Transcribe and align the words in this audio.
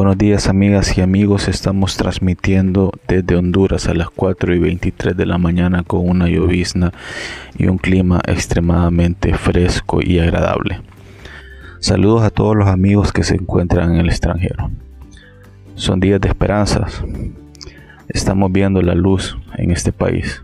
Buenos 0.00 0.16
días 0.16 0.48
amigas 0.48 0.96
y 0.96 1.02
amigos, 1.02 1.46
estamos 1.46 1.98
transmitiendo 1.98 2.90
desde 3.06 3.36
Honduras 3.36 3.86
a 3.86 3.92
las 3.92 4.08
4 4.08 4.54
y 4.54 4.58
23 4.58 5.14
de 5.14 5.26
la 5.26 5.36
mañana 5.36 5.82
con 5.82 6.08
una 6.08 6.26
llovizna 6.26 6.94
y 7.58 7.66
un 7.66 7.76
clima 7.76 8.22
extremadamente 8.26 9.34
fresco 9.34 10.00
y 10.02 10.18
agradable. 10.18 10.80
Saludos 11.80 12.22
a 12.22 12.30
todos 12.30 12.56
los 12.56 12.68
amigos 12.68 13.12
que 13.12 13.24
se 13.24 13.34
encuentran 13.34 13.92
en 13.92 14.00
el 14.00 14.08
extranjero. 14.08 14.70
Son 15.74 16.00
días 16.00 16.18
de 16.18 16.28
esperanzas. 16.28 17.04
Estamos 18.08 18.50
viendo 18.50 18.80
la 18.80 18.94
luz 18.94 19.36
en 19.58 19.70
este 19.70 19.92
país. 19.92 20.42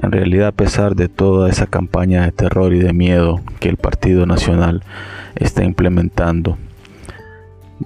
En 0.00 0.12
realidad, 0.12 0.48
a 0.48 0.52
pesar 0.52 0.96
de 0.96 1.10
toda 1.10 1.50
esa 1.50 1.66
campaña 1.66 2.24
de 2.24 2.32
terror 2.32 2.72
y 2.72 2.78
de 2.78 2.94
miedo 2.94 3.42
que 3.60 3.68
el 3.68 3.76
Partido 3.76 4.24
Nacional 4.24 4.82
está 5.34 5.62
implementando, 5.62 6.56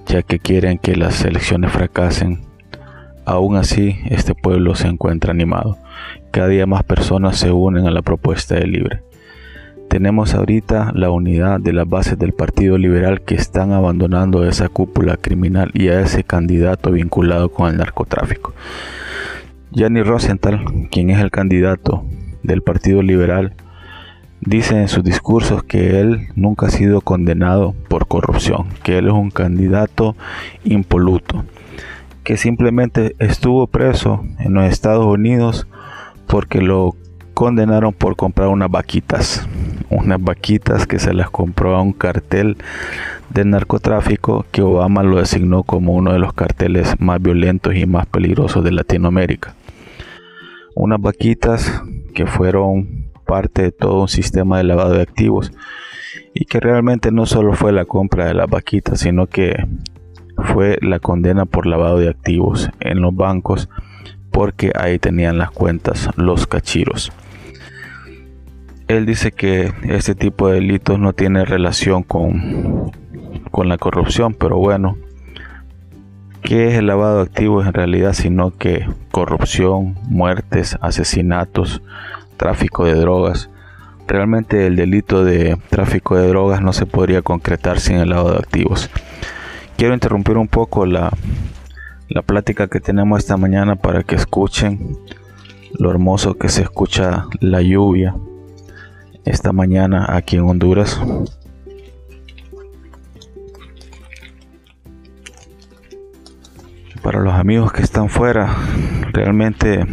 ya 0.05 0.21
que 0.21 0.39
quieren 0.39 0.77
que 0.77 0.95
las 0.95 1.23
elecciones 1.23 1.71
fracasen. 1.71 2.41
Aún 3.25 3.55
así, 3.55 3.97
este 4.05 4.33
pueblo 4.35 4.75
se 4.75 4.87
encuentra 4.87 5.31
animado. 5.31 5.77
Cada 6.31 6.47
día 6.47 6.65
más 6.65 6.83
personas 6.83 7.37
se 7.37 7.51
unen 7.51 7.87
a 7.87 7.91
la 7.91 8.01
propuesta 8.01 8.55
de 8.55 8.67
Libre. 8.67 9.03
Tenemos 9.89 10.33
ahorita 10.33 10.91
la 10.95 11.11
unidad 11.11 11.59
de 11.59 11.73
las 11.73 11.87
bases 11.87 12.17
del 12.17 12.31
Partido 12.31 12.77
Liberal 12.77 13.21
que 13.21 13.35
están 13.35 13.73
abandonando 13.73 14.47
esa 14.47 14.69
cúpula 14.69 15.17
criminal 15.17 15.69
y 15.73 15.89
a 15.89 15.99
ese 15.99 16.23
candidato 16.23 16.91
vinculado 16.91 17.49
con 17.49 17.69
el 17.69 17.77
narcotráfico. 17.77 18.53
Gianni 19.71 20.01
Rosenthal, 20.01 20.87
quien 20.91 21.09
es 21.09 21.19
el 21.19 21.29
candidato 21.29 22.05
del 22.41 22.61
Partido 22.61 23.01
Liberal, 23.01 23.53
Dice 24.43 24.75
en 24.75 24.87
sus 24.87 25.03
discursos 25.03 25.61
que 25.61 25.99
él 25.99 26.29
nunca 26.33 26.65
ha 26.65 26.71
sido 26.71 27.01
condenado 27.01 27.75
por 27.87 28.07
corrupción, 28.07 28.69
que 28.81 28.97
él 28.97 29.05
es 29.05 29.13
un 29.13 29.29
candidato 29.29 30.15
impoluto, 30.63 31.45
que 32.23 32.37
simplemente 32.37 33.15
estuvo 33.19 33.67
preso 33.67 34.25
en 34.39 34.55
los 34.55 34.65
Estados 34.65 35.05
Unidos 35.05 35.67
porque 36.25 36.59
lo 36.59 36.95
condenaron 37.35 37.93
por 37.93 38.15
comprar 38.15 38.47
unas 38.47 38.71
vaquitas, 38.71 39.47
unas 39.91 40.19
vaquitas 40.19 40.87
que 40.87 40.97
se 40.97 41.13
las 41.13 41.29
compró 41.29 41.75
a 41.75 41.81
un 41.83 41.93
cartel 41.93 42.57
de 43.29 43.45
narcotráfico 43.45 44.47
que 44.51 44.63
Obama 44.63 45.03
lo 45.03 45.17
designó 45.17 45.61
como 45.61 45.93
uno 45.93 46.13
de 46.13 46.19
los 46.19 46.33
carteles 46.33 46.99
más 46.99 47.21
violentos 47.21 47.75
y 47.75 47.85
más 47.85 48.07
peligrosos 48.07 48.63
de 48.63 48.71
Latinoamérica. 48.71 49.53
Unas 50.73 50.99
vaquitas 50.99 51.83
que 52.15 52.25
fueron 52.25 53.00
parte 53.31 53.61
de 53.61 53.71
todo 53.71 54.01
un 54.01 54.09
sistema 54.09 54.57
de 54.57 54.65
lavado 54.65 54.91
de 54.91 55.01
activos 55.01 55.53
y 56.33 56.43
que 56.43 56.59
realmente 56.59 57.13
no 57.13 57.25
solo 57.25 57.53
fue 57.53 57.71
la 57.71 57.85
compra 57.85 58.25
de 58.25 58.33
las 58.33 58.49
vaquitas, 58.49 58.99
sino 58.99 59.27
que 59.27 59.55
fue 60.35 60.77
la 60.81 60.99
condena 60.99 61.45
por 61.45 61.65
lavado 61.65 61.97
de 61.97 62.09
activos 62.09 62.69
en 62.81 62.99
los 62.99 63.15
bancos 63.15 63.69
porque 64.31 64.73
ahí 64.77 64.99
tenían 64.99 65.37
las 65.37 65.49
cuentas 65.49 66.09
los 66.17 66.45
cachiros. 66.45 67.13
Él 68.89 69.05
dice 69.05 69.31
que 69.31 69.71
este 69.83 70.13
tipo 70.13 70.49
de 70.49 70.55
delitos 70.55 70.99
no 70.99 71.13
tiene 71.13 71.45
relación 71.45 72.03
con, 72.03 72.91
con 73.49 73.69
la 73.69 73.77
corrupción, 73.77 74.33
pero 74.33 74.57
bueno, 74.57 74.97
¿qué 76.41 76.67
es 76.67 76.73
el 76.73 76.87
lavado 76.87 77.19
de 77.19 77.23
activos 77.23 77.65
en 77.65 77.71
realidad? 77.71 78.11
Sino 78.11 78.51
que 78.51 78.85
corrupción, 79.09 79.95
muertes, 80.09 80.77
asesinatos, 80.81 81.81
tráfico 82.41 82.85
de 82.85 82.95
drogas. 82.95 83.51
Realmente 84.07 84.65
el 84.65 84.75
delito 84.75 85.23
de 85.23 85.59
tráfico 85.69 86.17
de 86.17 86.27
drogas 86.27 86.59
no 86.59 86.73
se 86.73 86.87
podría 86.87 87.21
concretar 87.21 87.79
sin 87.79 87.97
el 87.97 88.09
lado 88.09 88.31
de 88.31 88.39
activos. 88.39 88.89
Quiero 89.77 89.93
interrumpir 89.93 90.37
un 90.37 90.47
poco 90.47 90.87
la, 90.87 91.11
la 92.09 92.23
plática 92.23 92.67
que 92.67 92.79
tenemos 92.79 93.19
esta 93.19 93.37
mañana 93.37 93.75
para 93.75 94.01
que 94.01 94.15
escuchen 94.15 94.97
lo 95.77 95.91
hermoso 95.91 96.33
que 96.33 96.49
se 96.49 96.63
escucha 96.63 97.27
la 97.41 97.61
lluvia 97.61 98.15
esta 99.23 99.51
mañana 99.51 100.07
aquí 100.09 100.37
en 100.37 100.49
Honduras. 100.49 100.99
Para 107.03 107.19
los 107.19 107.35
amigos 107.35 107.71
que 107.71 107.83
están 107.83 108.09
fuera, 108.09 108.51
realmente 109.13 109.85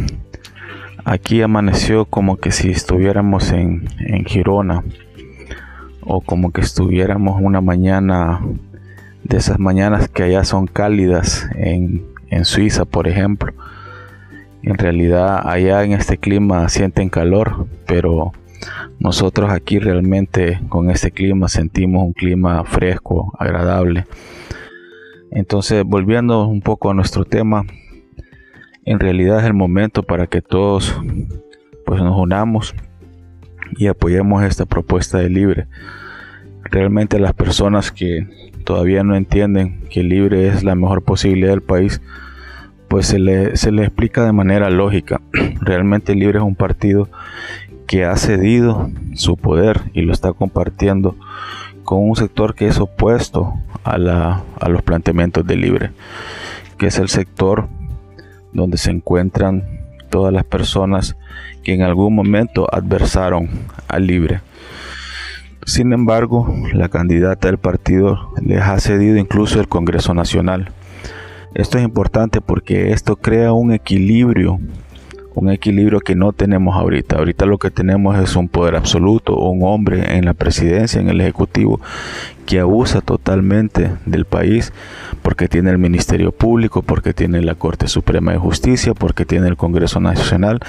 Aquí 1.11 1.41
amaneció 1.41 2.05
como 2.05 2.37
que 2.37 2.51
si 2.51 2.69
estuviéramos 2.69 3.51
en, 3.51 3.87
Girona 4.27 4.83
o 6.01 6.21
como 6.21 6.51
que 6.51 6.61
estuviéramos 6.61 7.41
una 7.41 7.61
mañana 7.61 8.39
de 9.23 9.37
esas 9.37 9.57
mañanas 9.57 10.07
que 10.07 10.21
allá 10.21 10.43
son 10.43 10.67
cálidas 10.67 11.49
en, 11.55 12.05
en 12.27 12.45
Suiza, 12.45 12.85
por 12.85 13.07
ejemplo. 13.07 13.53
En 14.61 14.77
realidad 14.77 15.41
allá 15.49 15.83
en 15.83 15.93
este 15.93 16.19
clima 16.19 16.69
sienten 16.69 17.09
calor, 17.09 17.65
pero 17.87 18.31
nosotros 18.99 19.51
aquí 19.51 19.79
realmente 19.79 20.61
con 20.69 20.91
este 20.91 21.09
clima 21.09 21.49
sentimos 21.49 22.03
un 22.03 22.13
clima 22.13 22.63
fresco, 22.65 23.33
agradable. 23.39 24.05
Entonces, 25.31 25.83
volviendo 25.83 26.45
un 26.45 26.61
poco 26.61 26.91
a 26.91 26.93
nuestro 26.93 27.25
tema, 27.25 27.65
en 28.85 28.99
realidad 28.99 29.39
es 29.39 29.45
el 29.45 29.53
momento 29.53 30.03
para 30.03 30.27
que 30.27 30.41
todos 30.41 30.95
pues 31.85 32.01
nos 32.01 32.17
unamos 32.17 32.75
y 33.77 33.87
apoyemos 33.87 34.43
esta 34.43 34.65
propuesta 34.65 35.17
de 35.19 35.29
libre. 35.29 35.67
Realmente 36.63 37.19
las 37.19 37.33
personas 37.33 37.91
que 37.91 38.27
todavía 38.63 39.03
no 39.03 39.15
entienden 39.15 39.81
que 39.89 40.03
libre 40.03 40.47
es 40.47 40.63
la 40.63 40.75
mejor 40.75 41.03
posibilidad 41.03 41.49
del 41.51 41.61
país, 41.61 42.01
pues 42.87 43.07
se 43.07 43.19
le, 43.19 43.57
se 43.57 43.71
le 43.71 43.83
explica 43.83 44.25
de 44.25 44.33
manera 44.33 44.69
lógica. 44.69 45.21
Realmente 45.61 46.15
libre 46.15 46.39
es 46.39 46.43
un 46.43 46.55
partido 46.55 47.09
que 47.87 48.05
ha 48.05 48.15
cedido 48.17 48.91
su 49.15 49.35
poder 49.35 49.81
y 49.93 50.01
lo 50.01 50.13
está 50.13 50.33
compartiendo 50.33 51.15
con 51.83 52.07
un 52.07 52.15
sector 52.15 52.53
que 52.53 52.67
es 52.67 52.79
opuesto 52.79 53.53
a, 53.83 53.97
la, 53.97 54.43
a 54.59 54.69
los 54.69 54.83
planteamientos 54.83 55.45
de 55.47 55.55
libre, 55.55 55.91
que 56.77 56.87
es 56.87 56.99
el 56.99 57.09
sector 57.09 57.67
donde 58.53 58.77
se 58.77 58.91
encuentran 58.91 59.63
todas 60.09 60.33
las 60.33 60.43
personas 60.43 61.15
que 61.63 61.73
en 61.73 61.81
algún 61.81 62.15
momento 62.15 62.67
adversaron 62.71 63.49
al 63.87 64.07
libre. 64.07 64.41
Sin 65.65 65.93
embargo, 65.93 66.53
la 66.73 66.89
candidata 66.89 67.47
del 67.47 67.57
partido 67.57 68.31
les 68.41 68.61
ha 68.61 68.79
cedido 68.79 69.17
incluso 69.17 69.59
el 69.59 69.67
Congreso 69.67 70.13
Nacional. 70.13 70.71
Esto 71.53 71.77
es 71.77 71.83
importante 71.83 72.41
porque 72.41 72.91
esto 72.91 73.15
crea 73.15 73.53
un 73.53 73.71
equilibrio 73.71 74.59
un 75.39 75.49
equilibrio 75.49 76.01
que 76.01 76.15
no 76.15 76.33
tenemos 76.33 76.75
ahorita. 76.75 77.17
Ahorita 77.17 77.45
lo 77.45 77.57
que 77.57 77.71
tenemos 77.71 78.19
es 78.19 78.35
un 78.35 78.49
poder 78.49 78.75
absoluto, 78.75 79.37
un 79.37 79.61
hombre 79.63 80.17
en 80.17 80.25
la 80.25 80.33
presidencia, 80.33 80.99
en 80.99 81.07
el 81.07 81.21
ejecutivo, 81.21 81.79
que 82.45 82.59
abusa 82.59 82.99
totalmente 83.01 83.91
del 84.05 84.25
país 84.25 84.73
porque 85.21 85.47
tiene 85.47 85.69
el 85.69 85.77
Ministerio 85.77 86.31
Público, 86.31 86.81
porque 86.81 87.13
tiene 87.13 87.41
la 87.41 87.55
Corte 87.55 87.87
Suprema 87.87 88.31
de 88.31 88.37
Justicia, 88.37 88.93
porque 88.93 89.23
tiene 89.23 89.47
el 89.47 89.55
Congreso 89.55 89.99
Nacional 89.99 90.59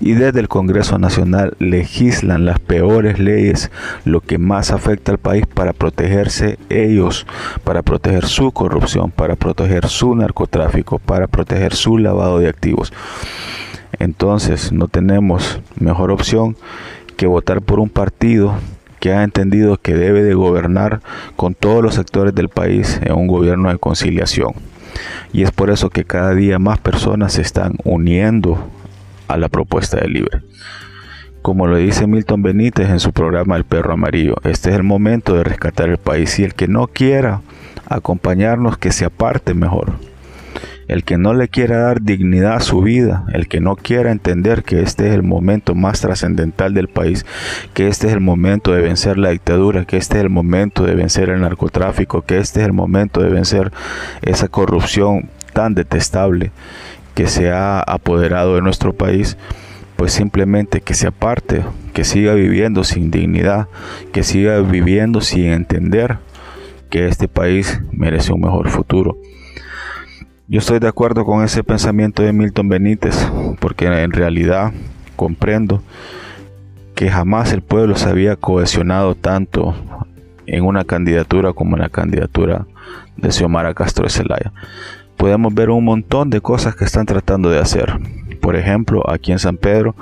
y 0.00 0.12
desde 0.12 0.40
el 0.40 0.48
Congreso 0.48 0.98
Nacional 0.98 1.54
legislan 1.58 2.44
las 2.44 2.58
peores 2.58 3.18
leyes, 3.18 3.70
lo 4.04 4.20
que 4.20 4.36
más 4.36 4.72
afecta 4.72 5.12
al 5.12 5.18
país 5.18 5.46
para 5.46 5.72
protegerse 5.72 6.58
ellos, 6.68 7.26
para 7.64 7.82
proteger 7.82 8.26
su 8.26 8.52
corrupción, 8.52 9.10
para 9.10 9.36
proteger 9.36 9.86
su 9.86 10.14
narcotráfico, 10.14 10.98
para 10.98 11.28
proteger 11.28 11.74
su 11.74 11.96
lavado 11.98 12.40
de 12.40 12.48
activos. 12.48 12.92
Entonces 13.98 14.72
no 14.72 14.88
tenemos 14.88 15.60
mejor 15.78 16.10
opción 16.10 16.56
que 17.16 17.26
votar 17.26 17.62
por 17.62 17.80
un 17.80 17.88
partido 17.88 18.54
que 19.00 19.12
ha 19.12 19.22
entendido 19.22 19.76
que 19.76 19.94
debe 19.94 20.22
de 20.22 20.34
gobernar 20.34 21.00
con 21.36 21.54
todos 21.54 21.82
los 21.82 21.94
sectores 21.94 22.34
del 22.34 22.48
país 22.48 23.00
en 23.02 23.14
un 23.14 23.26
gobierno 23.26 23.70
de 23.70 23.78
conciliación. 23.78 24.52
Y 25.32 25.42
es 25.42 25.50
por 25.50 25.70
eso 25.70 25.90
que 25.90 26.04
cada 26.04 26.34
día 26.34 26.58
más 26.58 26.78
personas 26.78 27.34
se 27.34 27.42
están 27.42 27.74
uniendo 27.84 28.58
a 29.28 29.36
la 29.36 29.48
propuesta 29.48 29.98
de 29.98 30.08
Libre. 30.08 30.42
Como 31.42 31.66
lo 31.66 31.76
dice 31.76 32.06
Milton 32.06 32.42
Benítez 32.42 32.90
en 32.90 33.00
su 33.00 33.12
programa 33.12 33.56
El 33.56 33.64
Perro 33.64 33.92
Amarillo, 33.92 34.36
este 34.44 34.70
es 34.70 34.76
el 34.76 34.82
momento 34.82 35.34
de 35.34 35.44
rescatar 35.44 35.88
el 35.88 35.98
país 35.98 36.38
y 36.38 36.44
el 36.44 36.54
que 36.54 36.66
no 36.66 36.88
quiera 36.88 37.42
acompañarnos 37.88 38.76
que 38.76 38.90
se 38.90 39.04
aparte 39.04 39.54
mejor 39.54 39.92
el 40.88 41.04
que 41.04 41.18
no 41.18 41.34
le 41.34 41.48
quiera 41.48 41.82
dar 41.82 42.02
dignidad 42.02 42.54
a 42.54 42.60
su 42.60 42.80
vida, 42.80 43.24
el 43.32 43.46
que 43.46 43.60
no 43.60 43.76
quiera 43.76 44.10
entender 44.10 44.64
que 44.64 44.80
este 44.80 45.08
es 45.08 45.14
el 45.14 45.22
momento 45.22 45.74
más 45.74 46.00
trascendental 46.00 46.72
del 46.74 46.88
país, 46.88 47.26
que 47.74 47.88
este 47.88 48.08
es 48.08 48.14
el 48.14 48.20
momento 48.20 48.72
de 48.72 48.80
vencer 48.80 49.18
la 49.18 49.30
dictadura, 49.30 49.84
que 49.84 49.98
este 49.98 50.16
es 50.16 50.24
el 50.24 50.30
momento 50.30 50.84
de 50.84 50.94
vencer 50.94 51.28
el 51.28 51.42
narcotráfico, 51.42 52.22
que 52.22 52.38
este 52.38 52.60
es 52.60 52.66
el 52.66 52.72
momento 52.72 53.20
de 53.20 53.28
vencer 53.28 53.70
esa 54.22 54.48
corrupción 54.48 55.28
tan 55.52 55.74
detestable 55.74 56.52
que 57.14 57.26
se 57.26 57.50
ha 57.50 57.80
apoderado 57.80 58.54
de 58.54 58.62
nuestro 58.62 58.94
país, 58.94 59.36
pues 59.96 60.12
simplemente 60.12 60.80
que 60.80 60.94
se 60.94 61.08
aparte, 61.08 61.64
que 61.92 62.04
siga 62.04 62.32
viviendo 62.32 62.84
sin 62.84 63.10
dignidad, 63.10 63.66
que 64.12 64.22
siga 64.22 64.58
viviendo 64.60 65.20
sin 65.20 65.46
entender 65.46 66.18
que 66.88 67.08
este 67.08 67.28
país 67.28 67.82
merece 67.92 68.32
un 68.32 68.40
mejor 68.40 68.70
futuro. 68.70 69.18
Yo 70.50 70.60
estoy 70.60 70.78
de 70.78 70.88
acuerdo 70.88 71.26
con 71.26 71.44
ese 71.44 71.62
pensamiento 71.62 72.22
de 72.22 72.32
Milton 72.32 72.70
Benítez, 72.70 73.14
porque 73.60 73.84
en 73.84 74.12
realidad 74.12 74.72
comprendo 75.14 75.82
que 76.94 77.10
jamás 77.10 77.52
el 77.52 77.60
pueblo 77.60 77.96
se 77.96 78.08
había 78.08 78.34
cohesionado 78.34 79.14
tanto 79.14 79.74
en 80.46 80.64
una 80.64 80.84
candidatura 80.84 81.52
como 81.52 81.76
en 81.76 81.82
la 81.82 81.90
candidatura 81.90 82.66
de 83.18 83.30
Xiomara 83.30 83.74
Castro 83.74 84.04
de 84.04 84.10
Zelaya. 84.10 84.54
Podemos 85.18 85.52
ver 85.52 85.68
un 85.68 85.84
montón 85.84 86.30
de 86.30 86.40
cosas 86.40 86.74
que 86.74 86.86
están 86.86 87.04
tratando 87.04 87.50
de 87.50 87.58
hacer. 87.58 87.98
Por 88.40 88.56
ejemplo, 88.56 89.02
aquí 89.06 89.32
en 89.32 89.38
San 89.38 89.58
Pedro, 89.58 89.96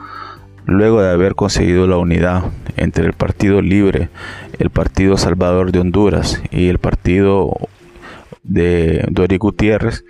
luego 0.65 1.03
de 1.03 1.11
haber 1.11 1.35
conseguido 1.35 1.89
la 1.89 1.97
unidad 1.97 2.45
entre 2.77 3.05
el 3.05 3.15
Partido 3.15 3.63
Libre, 3.63 4.11
el 4.61 4.71
Partido 4.71 5.17
Salvador 5.17 5.73
de 5.73 5.81
Honduras 5.81 6.41
y 6.53 6.69
el 6.69 6.79
Partido 6.79 7.51
de 8.45 9.05
Dori 9.11 9.39
Gutiérrez, 9.39 10.05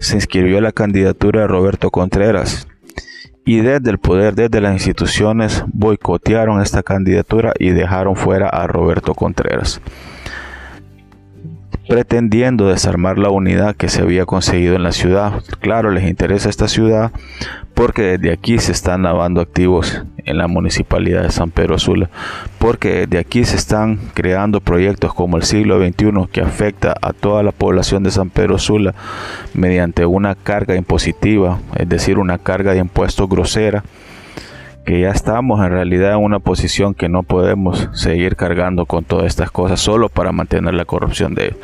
se 0.00 0.16
inscribió 0.16 0.60
la 0.60 0.72
candidatura 0.72 1.42
de 1.42 1.46
Roberto 1.46 1.90
Contreras. 1.90 2.68
Y 3.44 3.60
desde 3.60 3.90
el 3.90 3.98
poder, 3.98 4.34
desde 4.34 4.60
las 4.60 4.72
instituciones, 4.72 5.64
boicotearon 5.66 6.62
esta 6.62 6.82
candidatura 6.82 7.52
y 7.58 7.70
dejaron 7.70 8.16
fuera 8.16 8.48
a 8.48 8.66
Roberto 8.66 9.14
Contreras 9.14 9.80
pretendiendo 11.88 12.68
desarmar 12.68 13.18
la 13.18 13.30
unidad 13.30 13.76
que 13.76 13.88
se 13.88 14.02
había 14.02 14.26
conseguido 14.26 14.74
en 14.74 14.82
la 14.82 14.92
ciudad. 14.92 15.42
Claro, 15.60 15.90
les 15.90 16.08
interesa 16.08 16.48
esta 16.48 16.68
ciudad 16.68 17.12
porque 17.74 18.16
desde 18.18 18.32
aquí 18.32 18.58
se 18.58 18.72
están 18.72 19.02
lavando 19.02 19.40
activos 19.40 20.02
en 20.24 20.38
la 20.38 20.46
municipalidad 20.46 21.22
de 21.22 21.30
San 21.30 21.50
Pedro 21.50 21.78
Sula, 21.78 22.08
porque 22.58 23.06
desde 23.06 23.18
aquí 23.18 23.44
se 23.44 23.56
están 23.56 23.98
creando 24.14 24.60
proyectos 24.60 25.12
como 25.12 25.36
el 25.36 25.42
siglo 25.42 25.84
XXI 25.84 26.28
que 26.32 26.40
afecta 26.40 26.94
a 27.02 27.12
toda 27.12 27.42
la 27.42 27.52
población 27.52 28.02
de 28.04 28.10
San 28.10 28.30
Pedro 28.30 28.58
Sula 28.58 28.94
mediante 29.52 30.06
una 30.06 30.34
carga 30.34 30.76
impositiva, 30.76 31.58
es 31.76 31.88
decir, 31.88 32.18
una 32.18 32.38
carga 32.38 32.72
de 32.72 32.78
impuestos 32.78 33.28
grosera 33.28 33.84
que 34.84 35.00
ya 35.00 35.10
estamos 35.10 35.64
en 35.64 35.70
realidad 35.70 36.12
en 36.12 36.22
una 36.22 36.38
posición 36.38 36.94
que 36.94 37.08
no 37.08 37.22
podemos 37.22 37.88
seguir 37.92 38.36
cargando 38.36 38.86
con 38.86 39.04
todas 39.04 39.26
estas 39.26 39.50
cosas 39.50 39.80
solo 39.80 40.08
para 40.08 40.32
mantener 40.32 40.74
la 40.74 40.84
corrupción 40.84 41.34
de 41.34 41.46
ellos. 41.46 41.58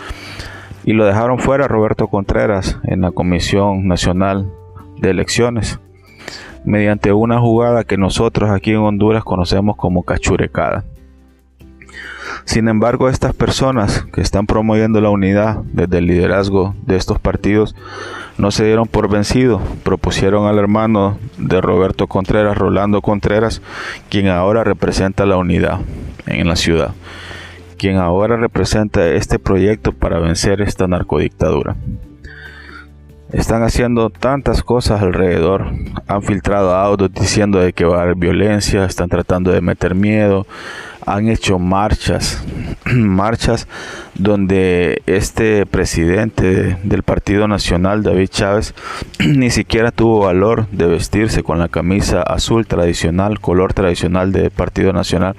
Y 0.84 0.94
lo 0.94 1.04
dejaron 1.04 1.38
fuera 1.38 1.68
Roberto 1.68 2.08
Contreras 2.08 2.78
en 2.84 3.02
la 3.02 3.10
Comisión 3.10 3.86
Nacional 3.86 4.50
de 4.98 5.10
Elecciones 5.10 5.78
mediante 6.64 7.12
una 7.12 7.38
jugada 7.38 7.84
que 7.84 7.96
nosotros 7.96 8.50
aquí 8.50 8.70
en 8.70 8.78
Honduras 8.78 9.24
conocemos 9.24 9.76
como 9.76 10.02
cachurecada. 10.02 10.84
Sin 12.44 12.68
embargo, 12.68 13.08
estas 13.08 13.34
personas 13.34 14.04
que 14.12 14.20
están 14.20 14.46
promoviendo 14.46 15.00
la 15.00 15.10
unidad 15.10 15.58
desde 15.72 15.98
el 15.98 16.06
liderazgo 16.06 16.74
de 16.86 16.96
estos 16.96 17.18
partidos 17.18 17.76
no 18.38 18.50
se 18.50 18.64
dieron 18.64 18.86
por 18.86 19.08
vencido. 19.08 19.60
Propusieron 19.82 20.46
al 20.46 20.58
hermano 20.58 21.18
de 21.38 21.60
Roberto 21.60 22.06
Contreras, 22.06 22.56
Rolando 22.56 23.02
Contreras, 23.02 23.62
quien 24.08 24.28
ahora 24.28 24.64
representa 24.64 25.26
la 25.26 25.36
unidad 25.36 25.80
en 26.26 26.48
la 26.48 26.56
ciudad, 26.56 26.94
quien 27.76 27.98
ahora 27.98 28.36
representa 28.36 29.06
este 29.08 29.38
proyecto 29.38 29.92
para 29.92 30.18
vencer 30.18 30.60
esta 30.60 30.86
narcodictadura. 30.86 31.76
Están 33.32 33.62
haciendo 33.62 34.10
tantas 34.10 34.64
cosas 34.64 35.02
alrededor. 35.02 35.66
Han 36.08 36.22
filtrado 36.22 36.74
audios 36.74 37.12
diciendo 37.12 37.60
de 37.60 37.72
que 37.72 37.84
va 37.84 38.00
a 38.00 38.02
haber 38.02 38.16
violencia, 38.16 38.84
están 38.84 39.08
tratando 39.08 39.52
de 39.52 39.60
meter 39.60 39.94
miedo, 39.94 40.48
han 41.06 41.28
hecho 41.28 41.58
marchas, 41.58 42.42
marchas 42.84 43.66
donde 44.14 45.02
este 45.06 45.64
presidente 45.64 46.76
del 46.82 47.02
Partido 47.02 47.48
Nacional, 47.48 48.02
David 48.02 48.28
Chávez, 48.28 48.74
ni 49.18 49.50
siquiera 49.50 49.92
tuvo 49.92 50.20
valor 50.20 50.66
de 50.72 50.86
vestirse 50.86 51.42
con 51.42 51.58
la 51.58 51.68
camisa 51.68 52.22
azul 52.22 52.66
tradicional, 52.66 53.40
color 53.40 53.72
tradicional 53.72 54.32
del 54.32 54.50
Partido 54.50 54.92
Nacional, 54.92 55.36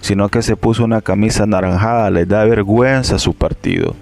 sino 0.00 0.28
que 0.28 0.42
se 0.42 0.56
puso 0.56 0.84
una 0.84 1.00
camisa 1.00 1.46
naranjada. 1.46 2.10
Les 2.10 2.28
da 2.28 2.44
vergüenza 2.44 3.16
a 3.16 3.18
su 3.18 3.34
partido, 3.34 3.96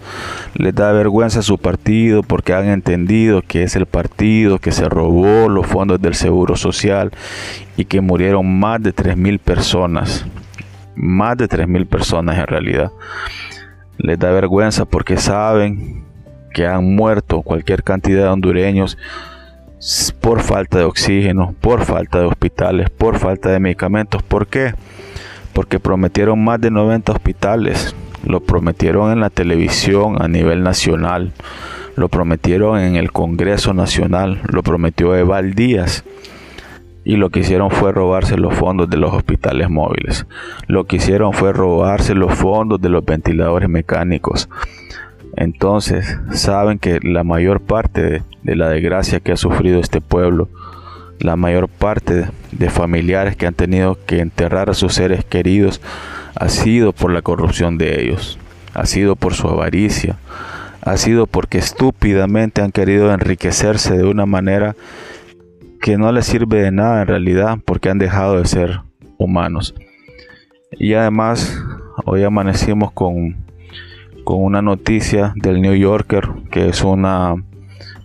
les 0.55 0.75
da 0.75 0.93
vergüenza 0.93 1.41
a 1.41 1.43
su 1.43 1.59
partido 1.59 2.23
porque 2.23 2.53
han 2.53 2.69
entendido 2.69 3.43
que 3.43 3.63
es 3.63 3.77
el 3.77 3.87
partido 3.87 4.59
que 4.59 4.73
se 4.73 4.89
robó 4.89 5.49
los 5.49 5.67
fondos 5.67 6.01
del 6.01 6.15
Seguro 6.15 6.57
Social 6.57 7.11
y 7.77 7.87
que 7.87 8.01
murieron 8.01 8.59
más 8.59 8.83
de 8.83 8.95
3.000 8.95 9.39
personas 9.39 10.27
más 11.01 11.37
de 11.37 11.49
3.000 11.49 11.87
personas 11.87 12.39
en 12.39 12.47
realidad. 12.47 12.93
Les 13.97 14.19
da 14.19 14.31
vergüenza 14.31 14.85
porque 14.85 15.17
saben 15.17 16.05
que 16.53 16.67
han 16.67 16.95
muerto 16.95 17.43
cualquier 17.43 17.83
cantidad 17.83 18.25
de 18.25 18.29
hondureños 18.29 18.99
por 20.21 20.41
falta 20.41 20.79
de 20.79 20.85
oxígeno, 20.85 21.55
por 21.61 21.85
falta 21.85 22.21
de 22.21 22.27
hospitales, 22.27 22.91
por 22.91 23.19
falta 23.19 23.51
de 23.51 23.61
medicamentos. 23.61 24.23
¿Por 24.23 24.47
qué? 24.47 24.75
Porque 25.55 25.81
prometieron 25.81 26.43
más 26.45 26.61
de 26.61 26.71
90 26.71 27.13
hospitales. 27.13 27.95
Lo 28.25 28.41
prometieron 28.41 29.13
en 29.13 29.21
la 29.21 29.31
televisión 29.31 30.21
a 30.21 30.29
nivel 30.29 30.63
nacional. 30.63 31.33
Lo 31.97 32.09
prometieron 32.09 32.79
en 32.79 32.97
el 32.97 33.11
Congreso 33.11 33.73
Nacional. 33.73 34.43
Lo 34.45 34.63
prometió 34.63 35.17
Eval 35.17 35.55
Díaz 35.55 36.05
y 37.05 37.17
lo 37.17 37.31
que 37.31 37.41
hicieron 37.41 37.71
fue 37.71 37.93
robarse 37.93 38.37
los 38.37 38.55
fondos 38.55 38.91
de 38.91 38.99
los 38.99 39.13
hospitales 39.13 39.71
móviles. 39.71 40.27
Lo 40.67 40.85
que 40.85 40.97
hicieron 40.97 41.33
fue 41.33 41.53
robarse 41.53 42.15
los 42.15 42.35
fondos 42.35 42.81
de 42.81 42.91
los 42.91 43.05
ventiladores 43.05 43.69
mecánicos. 43.69 44.49
Entonces, 45.37 46.19
saben 46.33 46.79
que 46.79 46.99
la 47.03 47.25
mayor 47.25 47.61
parte 47.61 48.23
de, 48.43 48.57
la 48.57 48.69
desgracia 48.69 49.21
que 49.21 49.33
ha 49.33 49.37
sufrido 49.37 49.81
este 49.81 50.01
pueblo, 50.01 50.49
la 51.19 51.37
mayor 51.37 51.69
parte 51.69 52.29
de 52.53 52.71
familiares 52.71 53.37
que 53.37 53.47
han 53.47 53.55
tenido 53.55 53.97
que 54.07 54.21
enterrar 54.21 54.71
a 54.71 54.75
sus 54.75 54.95
seres 54.95 55.25
queridos, 55.25 55.81
ha 56.35 56.49
sido 56.49 56.93
por 56.93 57.13
la 57.13 57.23
corrupción 57.23 57.79
de 57.79 58.03
ellos, 58.03 58.39
ha 58.75 58.87
sido 58.87 59.17
por 59.17 59.35
su 59.35 59.49
avaricia, 59.49 60.17
ha 60.83 60.97
sido 60.97 61.27
porque 61.27 61.59
estúpidamente 61.59 62.63
han 62.63 62.73
querido 62.73 63.13
enriquecerse 63.13 63.97
de 63.97 64.05
una 64.05 64.27
manera 64.27 64.75
que 65.81 65.97
no 65.97 66.13
les 66.13 66.27
sirve 66.27 66.63
de 66.63 66.71
nada 66.71 67.03
en 67.03 67.09
realidad 67.09 67.59
porque 67.65 67.89
han 67.89 67.99
dejado 67.99 68.39
de 68.39 68.47
ser 68.47 68.81
humanos. 69.19 69.75
Y 70.73 70.95
además, 70.95 71.63
hoy 72.05 72.23
amanecimos 72.23 72.93
con, 72.93 73.37
con 74.25 74.43
una 74.43 74.63
noticia 74.63 75.33
del 75.37 75.61
New 75.61 75.75
Yorker, 75.75 76.29
que 76.51 76.69
es 76.69 76.83
una 76.83 77.35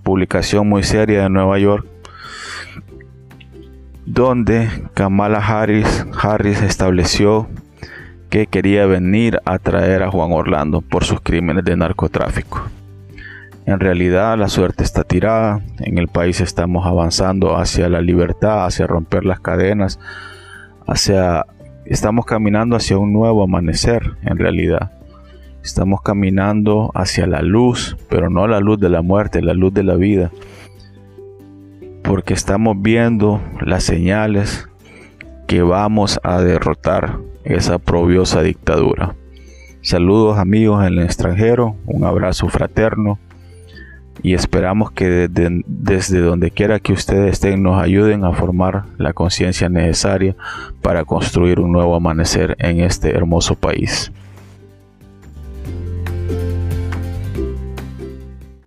publicación 0.03 0.69
muy 0.69 0.83
seria 0.83 1.23
de 1.23 1.29
Nueva 1.29 1.59
York, 1.59 1.85
donde 4.05 4.69
Kamala 4.93 5.39
Harris, 5.39 6.05
Harris 6.21 6.61
estableció 6.61 7.47
que 8.29 8.47
quería 8.47 8.85
venir 8.85 9.39
a 9.45 9.59
traer 9.59 10.03
a 10.03 10.11
Juan 10.11 10.31
Orlando 10.31 10.81
por 10.81 11.03
sus 11.03 11.21
crímenes 11.21 11.65
de 11.65 11.75
narcotráfico. 11.75 12.63
En 13.65 13.79
realidad 13.79 14.37
la 14.37 14.47
suerte 14.47 14.83
está 14.83 15.03
tirada, 15.03 15.59
en 15.79 15.97
el 15.97 16.07
país 16.07 16.39
estamos 16.39 16.85
avanzando 16.85 17.57
hacia 17.57 17.89
la 17.89 17.99
libertad, 17.99 18.65
hacia 18.65 18.85
romper 18.85 19.25
las 19.25 19.39
cadenas, 19.39 19.99
hacia 20.85 21.47
estamos 21.85 22.25
caminando 22.25 22.75
hacia 22.75 22.99
un 22.99 23.11
nuevo 23.11 23.43
amanecer 23.43 24.17
en 24.21 24.37
realidad. 24.37 24.91
Estamos 25.63 26.03
caminando 26.03 26.91
hacia 26.93 27.25
la 27.25 27.41
luz, 27.41 27.97
pero 28.07 28.29
no 28.29 28.47
la 28.47 28.59
luz 28.59 28.79
de 28.79 28.89
la 28.89 29.01
muerte, 29.01 29.41
la 29.41 29.55
luz 29.55 29.73
de 29.73 29.83
la 29.83 29.95
vida. 29.95 30.29
Porque 32.03 32.35
estamos 32.35 32.79
viendo 32.79 33.41
las 33.61 33.83
señales 33.83 34.69
que 35.47 35.63
vamos 35.63 36.19
a 36.21 36.39
derrotar 36.39 37.17
esa 37.43 37.79
probiosa 37.79 38.43
dictadura. 38.43 39.15
Saludos 39.81 40.37
amigos 40.37 40.85
en 40.85 40.93
el 40.93 40.99
extranjero, 40.99 41.75
un 41.87 42.03
abrazo 42.03 42.47
fraterno 42.47 43.17
y 44.23 44.33
esperamos 44.33 44.91
que 44.91 45.27
desde, 45.29 46.19
donde 46.19 46.51
quiera 46.51 46.79
que 46.79 46.93
ustedes 46.93 47.33
estén 47.33 47.63
nos 47.63 47.81
ayuden 47.81 48.23
a 48.23 48.33
formar 48.33 48.85
la 48.97 49.13
conciencia 49.13 49.69
necesaria 49.69 50.35
para 50.81 51.05
construir 51.05 51.59
un 51.59 51.71
nuevo 51.71 51.95
amanecer 51.95 52.55
en 52.59 52.79
este 52.79 53.11
hermoso 53.15 53.55
país. 53.55 54.11